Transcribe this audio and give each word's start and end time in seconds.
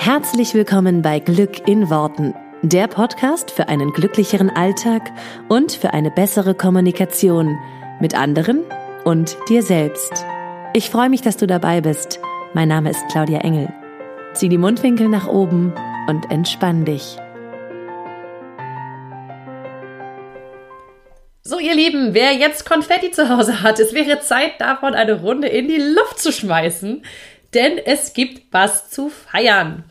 Herzlich 0.00 0.54
willkommen 0.54 1.02
bei 1.02 1.18
Glück 1.18 1.66
in 1.66 1.90
Worten, 1.90 2.32
der 2.62 2.86
Podcast 2.86 3.50
für 3.50 3.68
einen 3.68 3.92
glücklicheren 3.92 4.48
Alltag 4.48 5.10
und 5.48 5.72
für 5.72 5.92
eine 5.92 6.12
bessere 6.12 6.54
Kommunikation 6.54 7.58
mit 8.00 8.14
anderen 8.14 8.62
und 9.04 9.36
dir 9.48 9.60
selbst. 9.62 10.24
Ich 10.72 10.88
freue 10.88 11.10
mich, 11.10 11.20
dass 11.22 11.36
du 11.36 11.48
dabei 11.48 11.80
bist. 11.80 12.20
Mein 12.54 12.68
Name 12.68 12.90
ist 12.90 13.04
Claudia 13.10 13.40
Engel. 13.40 13.74
Zieh 14.34 14.48
die 14.48 14.56
Mundwinkel 14.56 15.08
nach 15.08 15.26
oben 15.26 15.74
und 16.06 16.30
entspann 16.30 16.84
dich. 16.84 17.16
So, 21.42 21.58
ihr 21.58 21.74
Lieben, 21.74 22.14
wer 22.14 22.34
jetzt 22.34 22.64
Konfetti 22.64 23.10
zu 23.10 23.28
Hause 23.28 23.62
hat, 23.62 23.80
es 23.80 23.92
wäre 23.92 24.20
Zeit 24.20 24.60
davon, 24.60 24.94
eine 24.94 25.20
Runde 25.20 25.48
in 25.48 25.66
die 25.66 25.80
Luft 25.80 26.20
zu 26.20 26.30
schmeißen 26.30 27.02
denn 27.54 27.78
es 27.78 28.12
gibt 28.12 28.52
was 28.52 28.90
zu 28.90 29.08
feiern. 29.08 29.84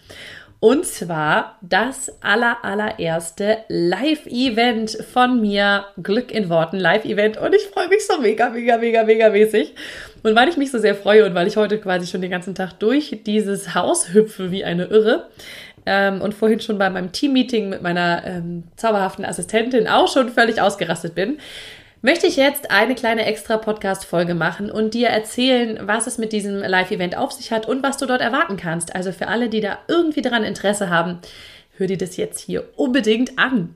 Und 0.60 0.86
zwar 0.86 1.60
das 1.62 2.12
aller, 2.22 2.58
allererste 2.64 3.60
Live-Event 3.68 4.98
von 5.14 5.40
mir, 5.40 5.86
Glück 6.02 6.32
in 6.32 6.50
Worten 6.50 6.78
Live-Event. 6.78 7.38
Und 7.38 7.54
ich 7.54 7.62
freue 7.68 7.88
mich 7.90 8.08
so 8.08 8.20
mega, 8.20 8.50
mega, 8.50 8.78
mega, 8.78 9.04
mega 9.04 9.30
mäßig. 9.30 9.76
Und 10.24 10.36
weil 10.36 10.50
ich 10.50 10.58
mich 10.58 10.72
so 10.72 10.80
sehr 10.80 10.96
freue 10.96 11.26
und 11.28 11.36
weil 11.36 11.48
ich 11.48 11.58
heute 11.58 11.78
quasi 11.78 12.08
schon 12.08 12.22
den 12.22 12.32
ganzen 12.32 12.56
Tag 12.56 12.74
durch 12.80 13.20
dieses 13.26 13.76
Haus 13.76 14.14
hüpfe 14.14 14.50
wie 14.50 14.64
eine 14.64 14.86
Irre 14.86 15.28
ähm, 15.86 16.22
und 16.22 16.34
vorhin 16.34 16.60
schon 16.60 16.80
bei 16.80 16.90
meinem 16.90 17.12
Team-Meeting 17.12 17.70
mit 17.70 17.84
meiner 17.84 18.24
ähm, 18.26 18.64
zauberhaften 18.76 19.26
Assistentin 19.26 19.88
auch 19.88 20.12
schon 20.12 20.30
völlig 20.30 20.60
ausgerastet 20.60 21.14
bin, 21.14 21.38
möchte 22.08 22.26
ich 22.26 22.38
jetzt 22.38 22.72
eine 22.72 22.96
kleine 22.96 23.26
extra 23.26 23.58
Podcast-Folge 23.58 24.34
machen 24.34 24.72
und 24.72 24.94
dir 24.94 25.10
erzählen, 25.10 25.78
was 25.82 26.08
es 26.08 26.18
mit 26.18 26.32
diesem 26.32 26.60
Live-Event 26.60 27.18
auf 27.18 27.34
sich 27.34 27.52
hat 27.52 27.68
und 27.68 27.84
was 27.84 27.98
du 27.98 28.06
dort 28.06 28.22
erwarten 28.22 28.56
kannst. 28.56 28.96
Also 28.96 29.12
für 29.12 29.28
alle, 29.28 29.50
die 29.50 29.60
da 29.60 29.80
irgendwie 29.90 30.22
daran 30.22 30.46
Interesse 30.46 30.90
haben, 30.90 31.20
hör 31.76 31.86
dir 31.86 31.98
das 31.98 32.16
jetzt 32.16 32.40
hier 32.40 32.64
unbedingt 32.78 33.38
an. 33.38 33.76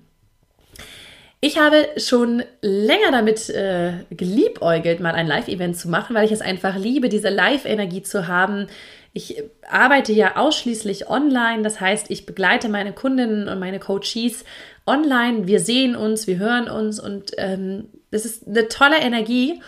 Ich 1.41 1.59
habe 1.59 1.89
schon 1.97 2.43
länger 2.61 3.11
damit 3.11 3.49
äh, 3.49 3.95
geliebäugelt, 4.11 5.01
mal 5.01 5.13
ein 5.13 5.27
Live-Event 5.27 5.75
zu 5.75 5.89
machen, 5.89 6.15
weil 6.15 6.23
ich 6.23 6.31
es 6.31 6.39
einfach 6.39 6.77
liebe, 6.77 7.09
diese 7.09 7.27
Live-Energie 7.27 8.03
zu 8.03 8.29
haben. 8.29 8.67
Ich 9.11 9.43
arbeite 9.69 10.13
ja 10.13 10.37
ausschließlich 10.37 11.09
online, 11.09 11.63
das 11.63 11.81
heißt, 11.81 12.09
ich 12.09 12.25
begleite 12.25 12.69
meine 12.69 12.93
Kundinnen 12.93 13.49
und 13.49 13.59
meine 13.59 13.79
Coaches 13.79 14.45
online. 14.87 15.47
Wir 15.47 15.59
sehen 15.59 15.97
uns, 15.97 16.27
wir 16.27 16.37
hören 16.37 16.69
uns 16.69 16.97
und 16.97 17.31
ähm, 17.37 17.89
das 18.11 18.25
ist 18.25 18.47
eine 18.47 18.67
tolle 18.67 18.99
Energie. 18.99 19.61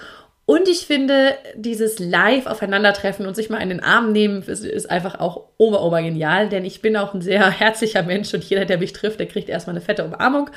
Und 0.45 0.67
ich 0.67 0.85
finde, 0.85 1.37
dieses 1.55 1.99
Live 1.99 2.47
aufeinandertreffen 2.47 3.25
und 3.25 3.35
sich 3.35 3.49
mal 3.49 3.61
in 3.61 3.69
den 3.69 3.81
Arm 3.81 4.11
nehmen, 4.11 4.43
ist, 4.43 4.65
ist 4.65 4.91
einfach 4.91 5.19
auch 5.19 5.45
ober, 5.57 5.81
ober 5.81 6.01
genial, 6.01 6.49
denn 6.49 6.65
ich 6.65 6.81
bin 6.81 6.97
auch 6.97 7.13
ein 7.13 7.21
sehr 7.21 7.49
herzlicher 7.59 8.03
Mensch 8.03 8.33
und 8.33 8.43
jeder, 8.43 8.65
der 8.65 8.77
mich 8.77 8.91
trifft, 8.91 9.19
der 9.19 9.27
kriegt 9.27 9.47
erstmal 9.47 9.75
eine 9.75 9.85
fette 9.85 10.03
Umarmung. 10.03 10.49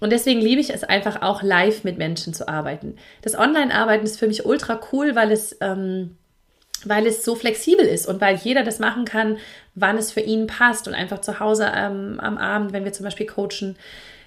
Und 0.00 0.10
deswegen 0.12 0.40
liebe 0.42 0.60
ich 0.60 0.68
es 0.68 0.84
einfach 0.84 1.22
auch 1.22 1.42
live 1.42 1.82
mit 1.82 1.96
Menschen 1.96 2.34
zu 2.34 2.46
arbeiten. 2.46 2.96
Das 3.22 3.38
Online-Arbeiten 3.38 4.04
ist 4.04 4.18
für 4.18 4.26
mich 4.26 4.44
ultra 4.44 4.78
cool, 4.92 5.14
weil 5.16 5.32
es, 5.32 5.56
ähm, 5.62 6.18
weil 6.84 7.06
es 7.06 7.24
so 7.24 7.34
flexibel 7.34 7.86
ist 7.86 8.06
und 8.06 8.20
weil 8.20 8.36
jeder 8.36 8.62
das 8.62 8.78
machen 8.78 9.06
kann, 9.06 9.38
wann 9.74 9.96
es 9.96 10.12
für 10.12 10.20
ihn 10.20 10.46
passt 10.46 10.86
und 10.86 10.92
einfach 10.92 11.22
zu 11.22 11.40
Hause 11.40 11.72
ähm, 11.74 12.20
am 12.20 12.36
Abend, 12.36 12.74
wenn 12.74 12.84
wir 12.84 12.92
zum 12.92 13.04
Beispiel 13.04 13.26
coachen, 13.26 13.76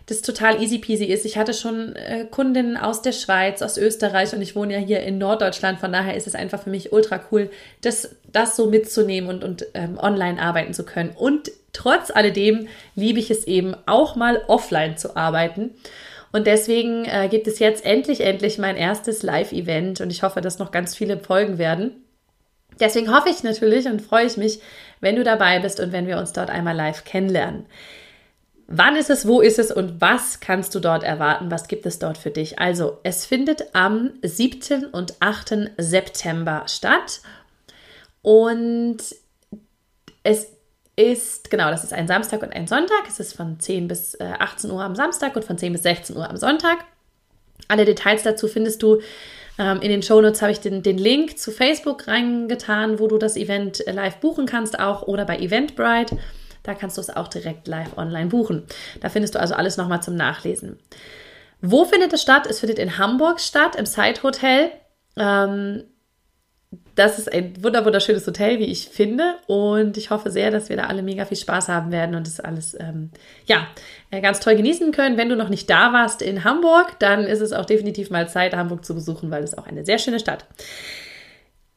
das 0.10 0.24
total 0.24 0.62
easy 0.62 0.80
peasy 0.80 1.06
ist. 1.06 1.24
Ich 1.24 1.38
hatte 1.38 1.54
schon 1.54 1.96
äh, 1.96 2.26
Kundinnen 2.30 2.78
aus 2.78 3.04
der 3.04 3.12
Schweiz, 3.12 3.62
aus 3.62 3.78
Österreich 3.78 4.34
und 4.34 4.42
ich 4.42 4.56
wohne 4.56 4.74
ja 4.74 4.80
hier 4.80 5.02
in 5.02 5.20
Norddeutschland. 5.20 5.80
Von 5.80 5.94
daher 5.94 6.16
ist 6.16 6.26
es 6.26 6.34
einfach 6.34 6.64
für 6.64 6.72
mich 6.72 6.92
ultra 6.92 7.22
cool, 7.32 7.52
das, 7.82 8.16
das 8.32 8.56
so 8.56 8.66
mitzunehmen 8.66 9.30
und, 9.30 9.44
und 9.44 9.68
ähm, 9.76 10.00
online 10.00 10.42
arbeiten 10.42 10.74
zu 10.74 10.84
können. 10.84 11.12
Und 11.16 11.52
trotz 11.74 12.10
alledem 12.10 12.68
liebe 12.96 13.20
ich 13.20 13.30
es 13.30 13.46
eben 13.46 13.76
auch 13.86 14.16
mal 14.16 14.42
offline 14.48 14.98
zu 14.98 15.16
arbeiten. 15.16 15.72
Und 16.32 16.48
deswegen 16.48 17.06
äh, 17.06 17.28
gibt 17.30 17.48
es 17.48 17.60
jetzt 17.60 17.86
endlich, 17.86 18.22
endlich 18.22 18.58
mein 18.58 18.78
erstes 18.78 19.22
Live-Event 19.22 20.02
und 20.02 20.10
ich 20.10 20.23
hoffe, 20.23 20.42
dass 20.42 20.58
noch 20.58 20.72
ganz 20.72 20.95
viele 20.95 21.20
folgen 21.20 21.60
werden. 21.60 22.04
Deswegen 22.80 23.14
hoffe 23.14 23.30
ich 23.30 23.44
natürlich 23.44 23.86
und 23.86 24.02
freue 24.02 24.26
ich 24.26 24.38
mich, 24.38 24.60
wenn 25.02 25.16
du 25.16 25.23
dabei 25.23 25.60
bist 25.60 25.80
und 25.80 25.92
wenn 25.92 26.08
wir 26.08 26.17
uns 26.17 26.33
dort 26.33 26.50
einmal 26.50 26.76
live 26.76 27.04
kennenlernen. 27.04 27.66
Wann 28.72 28.96
ist 28.96 29.10
es, 29.10 29.28
wo 29.28 29.42
ist 29.42 29.58
es 29.58 29.72
und 29.72 30.00
was 30.00 30.42
kannst 30.42 30.76
du 30.76 30.80
dort 30.80 31.04
erwarten? 31.04 31.50
Was 31.50 31.68
gibt 31.68 31.88
es 31.88 31.98
dort 31.98 32.20
für 32.20 32.30
dich? 32.30 32.60
Also, 32.60 33.00
es 33.02 33.26
findet 33.26 33.74
am 33.74 34.12
7. 34.22 34.86
und 34.92 35.16
8. 35.20 35.72
September 35.78 36.64
statt 36.68 37.22
und 38.22 38.98
es 40.22 40.52
ist, 40.96 41.50
genau, 41.50 41.72
das 41.72 41.84
ist 41.84 41.94
ein 41.94 42.08
Samstag 42.08 42.44
und 42.44 42.54
ein 42.54 42.68
Sonntag. 42.68 43.08
Es 43.08 43.20
ist 43.20 43.36
von 43.36 43.60
10 43.60 43.88
bis 43.88 44.16
18 44.22 44.70
äh, 44.70 44.74
Uhr 44.74 44.84
am 44.84 44.96
Samstag 44.96 45.36
und 45.36 45.46
von 45.46 45.58
10 45.58 45.74
bis 45.74 45.82
16 45.82 46.16
Uhr 46.16 46.30
am 46.30 46.38
Sonntag. 46.38 46.86
Alle 47.70 47.86
Details 47.86 48.22
dazu 48.22 48.48
findest 48.48 48.84
du 48.84 49.02
ähm, 49.58 49.82
in 49.82 49.90
den 49.90 50.04
Shownotes 50.04 50.44
habe 50.44 50.52
ich 50.52 50.60
den, 50.60 50.84
den 50.84 51.00
Link 51.00 51.40
zu 51.40 51.52
Facebook 51.52 52.08
reingetan, 52.08 53.00
wo 53.00 53.08
du 53.08 53.18
das 53.18 53.36
Event 53.36 53.86
äh, 53.88 53.94
live 53.94 54.18
buchen 54.18 54.46
kannst, 54.46 54.80
auch 54.80 55.08
oder 55.08 55.26
bei 55.26 55.40
Eventbrite. 55.40 56.20
Da 56.70 56.76
kannst 56.76 56.98
du 56.98 57.02
es 57.02 57.10
auch 57.10 57.28
direkt 57.28 57.68
live 57.68 57.98
online 57.98 58.28
buchen. 58.28 58.68
Da 59.02 59.10
findest 59.10 59.34
du 59.34 59.40
also 59.40 59.56
alles 59.56 59.76
nochmal 59.76 60.04
zum 60.04 60.16
Nachlesen. 60.16 60.78
Wo 61.62 61.84
findet 61.84 62.14
es 62.14 62.22
statt? 62.22 62.46
Es 62.48 62.60
findet 62.60 62.78
in 62.78 63.00
Hamburg 63.00 63.40
statt, 63.40 63.76
im 63.76 63.88
Side 63.88 64.22
Hotel. 64.22 64.70
Ähm, 65.18 65.86
das 66.94 67.18
ist 67.18 67.34
ein 67.34 67.64
wunderschönes 67.64 68.28
Hotel, 68.28 68.60
wie 68.60 68.66
ich 68.66 68.88
finde. 68.88 69.38
Und 69.48 69.98
ich 69.98 70.12
hoffe 70.12 70.30
sehr, 70.30 70.52
dass 70.52 70.70
wir 70.70 70.78
da 70.78 70.84
alle 70.84 71.02
mega 71.02 71.26
viel 71.26 71.38
Spaß 71.38 71.70
haben 71.70 71.92
werden 71.92 72.14
und 72.14 72.28
das 72.28 72.40
alles 72.40 72.78
ähm, 72.80 73.10
ja, 73.48 73.66
äh, 74.12 74.22
ganz 74.22 74.40
toll 74.40 74.56
genießen 74.56 74.92
können. 74.92 75.18
Wenn 75.18 75.30
du 75.30 75.36
noch 75.36 75.50
nicht 75.50 75.72
da 75.72 75.92
warst 75.92 76.22
in 76.22 76.44
Hamburg, 76.44 77.00
dann 77.00 77.24
ist 77.24 77.42
es 77.42 77.52
auch 77.52 77.66
definitiv 77.66 78.12
mal 78.12 78.30
Zeit, 78.30 78.56
Hamburg 78.56 78.86
zu 78.86 78.94
besuchen, 78.94 79.32
weil 79.32 79.44
es 79.44 79.58
auch 79.58 79.66
eine 79.66 79.86
sehr 79.86 79.98
schöne 79.98 80.20
Stadt 80.20 80.46
ist. 80.56 80.68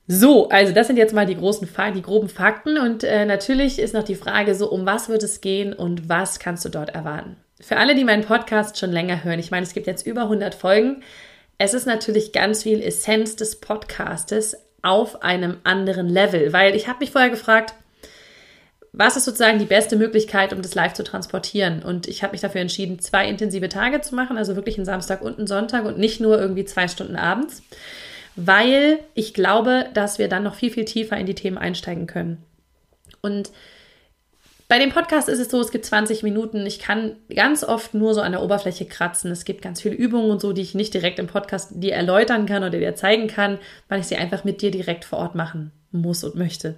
So, 0.09 0.49
also 0.49 0.73
das 0.73 0.89
sind 0.89 0.97
jetzt 0.97 1.15
mal 1.15 1.27
die 1.27 1.37
großen, 1.37 1.69
die 1.95 2.03
groben 2.03 2.29
Fakten 2.29 2.77
und 2.77 3.05
äh, 3.05 3.25
natürlich 3.25 3.79
ist 3.79 3.95
noch 3.95 4.03
die 4.03 4.17
Frage 4.17 4.55
so, 4.55 4.71
um 4.71 4.85
was 4.85 5.09
wird 5.09 5.23
es 5.23 5.41
gehen 5.41 5.73
und 5.73 6.09
was 6.09 6.41
kannst 6.41 6.65
du 6.65 6.69
dort 6.69 6.91
erwarten? 6.91 7.37
Für 7.61 7.77
alle, 7.77 7.95
die 7.95 8.05
meinen 8.05 8.25
Podcast 8.25 8.79
schon 8.79 8.91
länger 8.91 9.23
hören, 9.23 9.39
ich 9.39 9.53
meine, 9.53 9.63
es 9.63 9.75
gibt 9.75 9.87
jetzt 9.87 10.05
über 10.05 10.23
100 10.23 10.55
Folgen. 10.55 11.03
Es 11.59 11.75
ist 11.75 11.87
natürlich 11.87 12.33
ganz 12.33 12.65
viel 12.65 12.83
Essenz 12.83 13.37
des 13.37 13.61
Podcastes 13.61 14.57
auf 14.83 15.23
einem 15.23 15.59
anderen 15.63 16.09
Level, 16.09 16.53
weil 16.53 16.75
ich 16.75 16.89
habe 16.89 16.99
mich 16.99 17.13
vorher 17.13 17.31
gefragt, 17.31 17.75
was 18.91 19.17
ist 19.17 19.25
sozusagen 19.25 19.61
die 19.61 19.65
beste 19.65 19.97
Möglichkeit, 19.97 20.53
um 20.53 20.61
das 20.61 20.75
live 20.75 20.93
zu 20.95 21.05
transportieren? 21.05 21.83
Und 21.83 22.09
ich 22.09 22.25
habe 22.25 22.33
mich 22.33 22.41
dafür 22.41 22.61
entschieden, 22.61 22.99
zwei 22.99 23.29
intensive 23.29 23.69
Tage 23.69 24.01
zu 24.01 24.17
machen, 24.17 24.37
also 24.37 24.57
wirklich 24.57 24.77
einen 24.77 24.85
Samstag 24.85 25.23
und 25.23 25.39
einen 25.39 25.47
Sonntag 25.47 25.85
und 25.85 25.97
nicht 25.97 26.21
nur 26.21 26.39
irgendwie 26.39 26.65
zwei 26.65 26.89
Stunden 26.89 27.17
abends 27.17 27.63
weil 28.37 28.99
ich 29.15 29.35
glaube, 29.35 29.87
dass 29.95 30.19
wir 30.19 30.29
dann 30.29 30.43
noch 30.43 30.55
viel, 30.55 30.71
viel 30.71 30.85
tiefer 30.85 31.17
in 31.17 31.27
die 31.27 31.35
Themen 31.35 31.59
einsteigen 31.59 32.07
können. 32.07 32.43
Und 33.21 33.51
bei 34.69 34.79
dem 34.79 34.91
Podcast 34.91 35.29
ist 35.29 35.39
es 35.39 35.51
so, 35.51 35.61
es 35.61 35.71
gibt 35.71 35.85
20 35.85 36.23
Minuten. 36.23 36.65
Ich 36.65 36.79
kann 36.79 37.17
ganz 37.35 37.63
oft 37.63 37.93
nur 37.93 38.15
so 38.15 38.23
an 38.23 38.33
der 38.33 38.43
Oberfläche 38.43 38.87
kratzen. 38.87 39.31
Es 39.31 39.45
gibt 39.45 39.61
ganz 39.61 39.83
viele 39.83 39.95
Übungen 39.95 40.31
und 40.31 40.41
so, 40.41 40.55
die 40.55 40.63
ich 40.63 40.75
nicht 40.75 40.95
direkt 40.95 41.19
im 41.19 41.27
Podcast 41.27 41.73
dir 41.75 41.93
erläutern 41.93 42.47
kann 42.47 42.65
oder 42.65 42.79
dir 42.79 42.95
zeigen 42.95 43.27
kann, 43.27 43.59
weil 43.89 44.01
ich 44.01 44.07
sie 44.07 44.17
einfach 44.17 44.45
mit 44.45 44.63
dir 44.63 44.71
direkt 44.71 45.05
vor 45.05 45.19
Ort 45.19 45.35
machen 45.35 45.73
muss 45.91 46.25
und 46.25 46.37
möchte. 46.37 46.77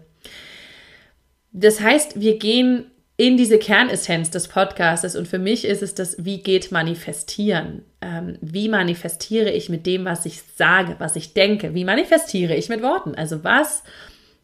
Das 1.53 1.81
heißt, 1.81 2.21
wir 2.21 2.36
gehen 2.38 2.86
in 3.17 3.37
diese 3.37 3.59
Kernessenz 3.59 4.31
des 4.31 4.49
Podcasts. 4.49 5.15
Und 5.15 5.29
für 5.29 5.39
mich 5.39 5.65
ist 5.65 5.83
es 5.83 5.95
das, 5.95 6.25
wie 6.25 6.43
geht 6.43 6.73
manifestieren? 6.73 7.83
Ähm, 8.01 8.39
wie 8.41 8.69
manifestiere 8.69 9.51
ich 9.51 9.69
mit 9.69 9.87
dem, 9.87 10.05
was 10.05 10.27
ich 10.27 10.43
sage, 10.57 10.97
was 10.99 11.17
ich 11.17 11.35
denke? 11.35 11.75
Wie 11.75 11.85
manifestiere 11.85 12.55
ich 12.55 12.69
mit 12.69 12.83
Worten? 12.83 13.15
Also 13.15 13.45
was 13.45 13.85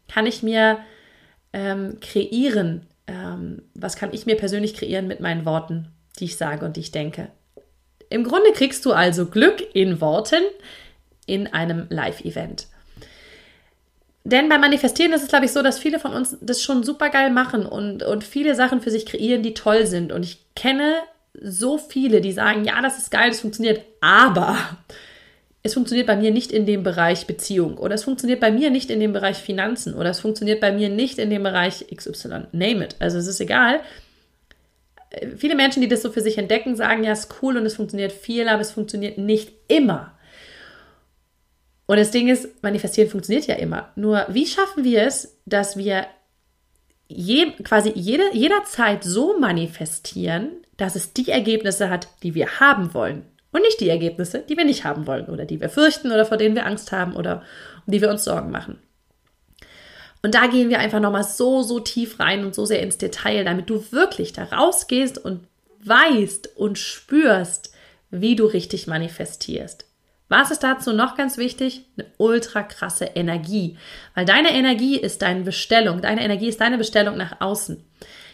kann 0.07 0.25
ich 0.25 0.41
mir 0.41 0.79
ähm, 1.53 1.97
kreieren? 1.99 2.87
Ähm, 3.07 3.63
was 3.73 3.97
kann 3.97 4.13
ich 4.13 4.25
mir 4.25 4.37
persönlich 4.37 4.73
kreieren 4.73 5.07
mit 5.07 5.19
meinen 5.19 5.45
Worten, 5.45 5.89
die 6.19 6.25
ich 6.25 6.37
sage 6.37 6.65
und 6.65 6.77
die 6.77 6.81
ich 6.81 6.91
denke? 6.91 7.29
Im 8.09 8.23
Grunde 8.23 8.51
kriegst 8.53 8.85
du 8.85 8.93
also 8.93 9.25
Glück 9.25 9.63
in 9.73 10.01
Worten 10.01 10.43
in 11.25 11.47
einem 11.47 11.87
Live-Event. 11.89 12.67
Denn 14.23 14.49
beim 14.49 14.61
Manifestieren 14.61 15.13
ist 15.13 15.23
es, 15.23 15.29
glaube 15.29 15.45
ich, 15.45 15.51
so, 15.51 15.63
dass 15.63 15.79
viele 15.79 15.99
von 15.99 16.13
uns 16.13 16.37
das 16.41 16.61
schon 16.61 16.83
super 16.83 17.09
geil 17.09 17.31
machen 17.31 17.65
und, 17.65 18.03
und 18.03 18.23
viele 18.23 18.53
Sachen 18.53 18.81
für 18.81 18.91
sich 18.91 19.05
kreieren, 19.05 19.41
die 19.41 19.53
toll 19.53 19.87
sind. 19.87 20.11
Und 20.11 20.23
ich 20.23 20.39
kenne 20.55 20.93
so 21.41 21.77
viele, 21.77 22.21
die 22.21 22.31
sagen, 22.31 22.63
ja, 22.63 22.81
das 22.81 22.97
ist 22.97 23.09
geil, 23.09 23.29
das 23.29 23.39
funktioniert, 23.39 23.81
aber 23.99 24.57
es 25.63 25.73
funktioniert 25.73 26.07
bei 26.07 26.15
mir 26.15 26.31
nicht 26.31 26.51
in 26.51 26.65
dem 26.65 26.83
Bereich 26.83 27.27
Beziehung 27.27 27.77
oder 27.77 27.95
es 27.95 28.03
funktioniert 28.03 28.39
bei 28.39 28.51
mir 28.51 28.69
nicht 28.69 28.89
in 28.89 28.99
dem 28.99 29.13
Bereich 29.13 29.37
Finanzen 29.37 29.93
oder 29.93 30.09
es 30.09 30.19
funktioniert 30.19 30.59
bei 30.59 30.71
mir 30.71 30.89
nicht 30.89 31.19
in 31.19 31.29
dem 31.29 31.43
Bereich 31.43 31.85
XY. 31.95 32.47
Name 32.51 32.85
it. 32.85 32.95
Also 32.99 33.17
es 33.17 33.27
ist 33.27 33.39
egal. 33.39 33.79
Viele 35.37 35.55
Menschen, 35.55 35.81
die 35.81 35.87
das 35.87 36.01
so 36.01 36.11
für 36.11 36.21
sich 36.21 36.37
entdecken, 36.37 36.75
sagen, 36.75 37.03
ja, 37.03 37.11
es 37.11 37.25
ist 37.25 37.35
cool 37.41 37.57
und 37.57 37.65
es 37.65 37.75
funktioniert 37.75 38.11
viel, 38.11 38.47
aber 38.47 38.61
es 38.61 38.71
funktioniert 38.71 39.17
nicht 39.17 39.51
immer. 39.67 40.13
Und 41.87 41.97
das 41.97 42.11
Ding 42.11 42.29
ist, 42.29 42.63
manifestieren 42.63 43.09
funktioniert 43.09 43.47
ja 43.47 43.55
immer. 43.55 43.89
Nur 43.95 44.25
wie 44.29 44.47
schaffen 44.47 44.83
wir 44.83 45.03
es, 45.03 45.37
dass 45.45 45.77
wir 45.77 46.05
je, 47.07 47.51
quasi 47.63 47.91
jede, 47.95 48.33
jederzeit 48.33 49.03
so 49.03 49.37
manifestieren, 49.39 50.51
dass 50.77 50.95
es 50.95 51.13
die 51.13 51.29
Ergebnisse 51.29 51.89
hat, 51.89 52.07
die 52.23 52.33
wir 52.33 52.59
haben 52.59 52.93
wollen. 52.93 53.25
Und 53.51 53.61
nicht 53.61 53.81
die 53.81 53.89
Ergebnisse, 53.89 54.39
die 54.39 54.55
wir 54.55 54.63
nicht 54.63 54.85
haben 54.85 55.07
wollen 55.07 55.25
oder 55.25 55.45
die 55.45 55.59
wir 55.59 55.69
fürchten 55.69 56.11
oder 56.11 56.25
vor 56.25 56.37
denen 56.37 56.55
wir 56.55 56.65
Angst 56.65 56.91
haben 56.91 57.15
oder 57.15 57.43
um 57.85 57.91
die 57.91 58.01
wir 58.01 58.09
uns 58.09 58.23
Sorgen 58.23 58.51
machen. 58.51 58.79
Und 60.23 60.35
da 60.35 60.47
gehen 60.47 60.69
wir 60.69 60.79
einfach 60.79 60.99
nochmal 60.99 61.23
so, 61.23 61.63
so 61.63 61.79
tief 61.79 62.19
rein 62.19 62.45
und 62.45 62.55
so 62.55 62.65
sehr 62.65 62.81
ins 62.81 62.97
Detail, 62.97 63.43
damit 63.43 63.69
du 63.69 63.91
wirklich 63.91 64.33
da 64.33 64.43
rausgehst 64.43 65.17
und 65.17 65.47
weißt 65.83 66.55
und 66.57 66.77
spürst, 66.77 67.73
wie 68.11 68.35
du 68.35 68.45
richtig 68.45 68.87
manifestierst. 68.87 69.85
Was 70.31 70.49
ist 70.49 70.63
dazu 70.63 70.93
noch 70.93 71.17
ganz 71.17 71.37
wichtig? 71.37 71.83
Eine 71.97 72.07
ultra 72.17 72.63
krasse 72.63 73.03
Energie. 73.03 73.77
Weil 74.15 74.23
deine 74.23 74.55
Energie 74.55 74.97
ist 74.97 75.23
deine 75.23 75.41
Bestellung. 75.41 76.01
Deine 76.01 76.23
Energie 76.23 76.47
ist 76.47 76.61
deine 76.61 76.77
Bestellung 76.77 77.17
nach 77.17 77.41
außen. 77.41 77.83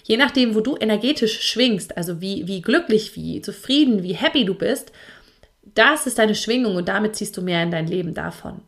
Je 0.03 0.15
nachdem, 0.15 0.53
wo 0.53 0.59
du 0.59 0.77
energetisch 0.77 1.41
schwingst, 1.41 1.97
also 1.97 2.21
wie, 2.21 2.47
wie 2.47 2.61
glücklich, 2.61 3.15
wie 3.15 3.41
zufrieden, 3.41 4.03
wie 4.03 4.13
happy 4.13 4.45
du 4.45 4.53
bist, 4.53 4.91
das 5.63 6.05
ist 6.05 6.19
deine 6.19 6.35
Schwingung 6.35 6.75
und 6.75 6.87
damit 6.87 7.15
ziehst 7.15 7.35
du 7.35 7.41
mehr 7.41 7.63
in 7.63 7.71
dein 7.71 7.87
Leben 7.87 8.13
davon. 8.13 8.61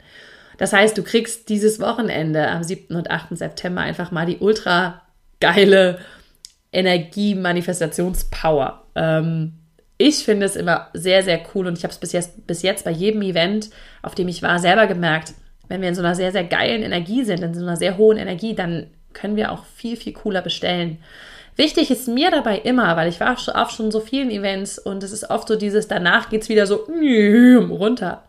Das 0.57 0.73
heißt, 0.73 0.97
du 0.97 1.03
kriegst 1.03 1.49
dieses 1.49 1.79
Wochenende 1.79 2.47
am 2.47 2.63
7. 2.63 2.95
und 2.95 3.11
8. 3.11 3.37
September 3.37 3.81
einfach 3.81 4.09
mal 4.09 4.25
die 4.25 4.39
ultra 4.39 5.03
geile 5.39 5.99
Energie-Manifestationspower. 6.71 8.87
Ähm, 8.95 9.58
ich 10.01 10.23
finde 10.23 10.45
es 10.45 10.55
immer 10.55 10.87
sehr, 10.93 11.23
sehr 11.23 11.41
cool 11.53 11.67
und 11.67 11.77
ich 11.77 11.83
habe 11.83 11.91
es 11.91 11.99
bis 11.99 12.13
jetzt, 12.13 12.47
bis 12.47 12.61
jetzt 12.61 12.85
bei 12.85 12.91
jedem 12.91 13.21
Event, 13.21 13.69
auf 14.01 14.15
dem 14.15 14.29
ich 14.29 14.41
war, 14.41 14.57
selber 14.57 14.87
gemerkt, 14.87 15.33
wenn 15.67 15.81
wir 15.81 15.89
in 15.89 15.95
so 15.95 16.01
einer 16.01 16.15
sehr, 16.15 16.31
sehr 16.31 16.45
geilen 16.45 16.83
Energie 16.83 17.25
sind, 17.25 17.43
in 17.43 17.53
so 17.53 17.61
einer 17.61 17.75
sehr 17.75 17.97
hohen 17.97 18.17
Energie, 18.17 18.55
dann 18.55 18.87
können 19.11 19.35
wir 19.35 19.51
auch 19.51 19.65
viel, 19.65 19.97
viel 19.97 20.13
cooler 20.13 20.41
bestellen. 20.41 20.99
Wichtig 21.57 21.91
ist 21.91 22.07
mir 22.07 22.31
dabei 22.31 22.59
immer, 22.59 22.95
weil 22.95 23.09
ich 23.09 23.19
war 23.19 23.33
auf 23.33 23.71
schon 23.71 23.91
so 23.91 23.99
vielen 23.99 24.31
Events 24.31 24.79
und 24.79 25.03
es 25.03 25.11
ist 25.11 25.29
oft 25.29 25.49
so 25.49 25.57
dieses, 25.57 25.89
danach 25.89 26.29
geht 26.29 26.43
es 26.43 26.49
wieder 26.49 26.65
so 26.65 26.75
runter. 27.69 28.23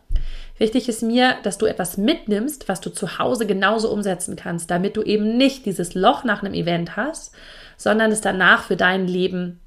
Wichtig 0.57 0.89
ist 0.89 1.01
mir, 1.01 1.37
dass 1.43 1.57
du 1.57 1.67
etwas 1.67 1.95
mitnimmst, 1.95 2.67
was 2.67 2.81
du 2.81 2.89
zu 2.89 3.17
Hause 3.17 3.45
genauso 3.47 3.89
umsetzen 3.89 4.35
kannst, 4.35 4.69
damit 4.69 4.97
du 4.97 5.03
eben 5.03 5.37
nicht 5.37 5.65
dieses 5.65 5.95
Loch 5.95 6.25
nach 6.25 6.43
einem 6.43 6.53
Event 6.53 6.97
hast, 6.97 7.33
sondern 7.77 8.11
es 8.11 8.19
danach 8.19 8.65
für 8.65 8.75
dein 8.75 9.07
Leben 9.07 9.61